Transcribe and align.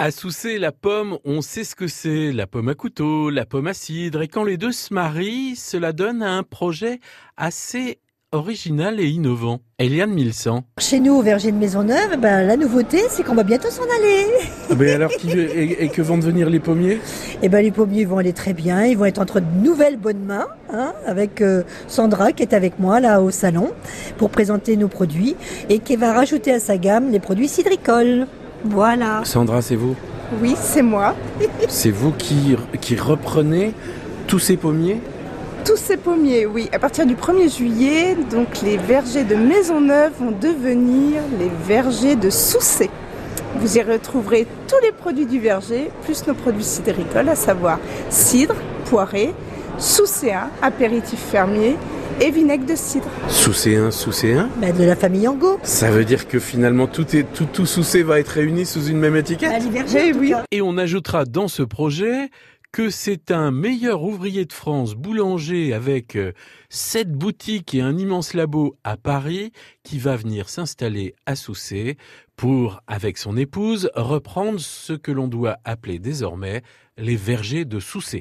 À 0.00 0.10
Soussé, 0.10 0.58
la 0.58 0.72
pomme, 0.72 1.18
on 1.24 1.40
sait 1.40 1.62
ce 1.62 1.76
que 1.76 1.86
c'est, 1.86 2.32
la 2.32 2.48
pomme 2.48 2.68
à 2.68 2.74
couteau, 2.74 3.30
la 3.30 3.46
pomme 3.46 3.68
à 3.68 3.74
cidre, 3.74 4.22
et 4.22 4.28
quand 4.28 4.42
les 4.42 4.56
deux 4.56 4.72
se 4.72 4.92
marient, 4.92 5.54
cela 5.54 5.92
donne 5.92 6.20
un 6.20 6.42
projet 6.42 6.98
assez 7.36 8.00
original 8.32 8.98
et 8.98 9.06
innovant. 9.06 9.60
Eliane 9.78 10.12
Milsan. 10.12 10.64
Chez 10.80 10.98
nous, 10.98 11.12
au 11.14 11.22
verger 11.22 11.52
de 11.52 11.56
Maisonneuve, 11.56 12.18
ben, 12.18 12.44
la 12.44 12.56
nouveauté, 12.56 13.02
c'est 13.08 13.22
qu'on 13.22 13.36
va 13.36 13.44
bientôt 13.44 13.70
s'en 13.70 13.84
aller. 13.84 14.26
Ah 14.68 14.74
ben 14.74 14.96
alors, 14.96 15.10
qui, 15.12 15.30
et, 15.30 15.88
que 15.88 16.02
vont 16.02 16.18
devenir 16.18 16.50
les 16.50 16.58
pommiers? 16.58 16.98
Eh 17.42 17.48
ben, 17.48 17.62
les 17.62 17.70
pommiers 17.70 18.04
vont 18.04 18.18
aller 18.18 18.32
très 18.32 18.52
bien. 18.52 18.84
Ils 18.86 18.98
vont 18.98 19.04
être 19.04 19.20
entre 19.20 19.38
de 19.38 19.46
nouvelles 19.62 19.96
bonnes 19.96 20.24
mains, 20.24 20.48
hein, 20.72 20.92
avec 21.06 21.40
euh, 21.40 21.62
Sandra 21.86 22.32
qui 22.32 22.42
est 22.42 22.52
avec 22.52 22.80
moi 22.80 22.98
là 22.98 23.22
au 23.22 23.30
salon 23.30 23.70
pour 24.18 24.30
présenter 24.30 24.76
nos 24.76 24.88
produits 24.88 25.36
et 25.68 25.78
qui 25.78 25.94
va 25.94 26.12
rajouter 26.12 26.50
à 26.50 26.58
sa 26.58 26.78
gamme 26.78 27.12
les 27.12 27.20
produits 27.20 27.46
cidricoles. 27.46 28.26
Voilà. 28.64 29.20
Sandra, 29.24 29.60
c'est 29.62 29.76
vous 29.76 29.94
Oui, 30.40 30.54
c'est 30.58 30.82
moi. 30.82 31.14
c'est 31.68 31.90
vous 31.90 32.12
qui, 32.12 32.56
qui 32.80 32.96
reprenez 32.96 33.72
tous 34.26 34.38
ces 34.38 34.56
pommiers 34.56 35.00
tous 35.64 35.78
ces 35.78 35.96
pommiers, 35.96 36.44
oui. 36.44 36.68
À 36.72 36.78
partir 36.78 37.06
du 37.06 37.14
1er 37.14 37.56
juillet, 37.56 38.18
donc 38.30 38.60
les 38.62 38.76
vergers 38.76 39.24
de 39.24 39.34
Maisonneuve 39.34 40.12
vont 40.20 40.30
devenir 40.30 41.22
les 41.40 41.50
vergers 41.66 42.16
de 42.16 42.28
Soucé. 42.28 42.90
Vous 43.56 43.78
y 43.78 43.82
retrouverez 43.82 44.46
tous 44.68 44.76
les 44.82 44.92
produits 44.92 45.24
du 45.24 45.40
verger, 45.40 45.90
plus 46.02 46.26
nos 46.26 46.34
produits 46.34 46.64
cidricoles, 46.64 47.30
à 47.30 47.34
savoir 47.34 47.78
cidre, 48.10 48.56
poiré, 48.90 49.32
soucéen, 49.78 50.50
apéritif 50.60 51.18
fermier 51.18 51.76
et 52.20 52.30
vinaigre 52.30 52.66
de 52.66 52.74
cidre. 52.74 53.08
Soucéen, 53.28 53.90
soucéen 53.90 54.48
bah, 54.60 54.72
De 54.72 54.84
la 54.84 54.96
famille 54.96 55.26
Angot. 55.28 55.58
Ça 55.62 55.90
veut 55.90 56.04
dire 56.04 56.28
que 56.28 56.38
finalement 56.38 56.86
tout, 56.86 57.16
est, 57.16 57.24
tout, 57.32 57.46
tout 57.52 57.66
Soucé 57.66 58.02
va 58.02 58.20
être 58.20 58.28
réuni 58.28 58.66
sous 58.66 58.86
une 58.86 58.98
même 58.98 59.16
étiquette 59.16 59.50
bah, 59.50 59.80
oui. 60.18 60.32
Et 60.50 60.62
on 60.62 60.76
ajoutera 60.78 61.24
dans 61.24 61.48
ce 61.48 61.62
projet 61.62 62.30
que 62.74 62.90
c'est 62.90 63.30
un 63.30 63.52
meilleur 63.52 64.02
ouvrier 64.02 64.46
de 64.46 64.52
France, 64.52 64.96
boulanger 64.96 65.72
avec 65.72 66.16
euh, 66.16 66.32
sept 66.70 67.12
boutiques 67.12 67.72
et 67.72 67.80
un 67.80 67.96
immense 67.96 68.34
labo 68.34 68.76
à 68.82 68.96
Paris, 68.96 69.52
qui 69.84 69.98
va 70.00 70.16
venir 70.16 70.48
s'installer 70.48 71.14
à 71.24 71.36
Soucé 71.36 71.96
pour, 72.34 72.80
avec 72.88 73.16
son 73.16 73.36
épouse, 73.36 73.90
reprendre 73.94 74.58
ce 74.58 74.92
que 74.92 75.12
l'on 75.12 75.28
doit 75.28 75.58
appeler 75.64 76.00
désormais 76.00 76.62
les 76.96 77.14
vergers 77.14 77.64
de 77.64 77.78
Soucé. 77.78 78.12